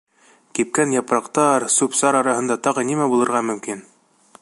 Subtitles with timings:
[0.59, 3.89] Кипкән япраҡтар, сүп-сар араһында тағы нимә булырға мөмкин?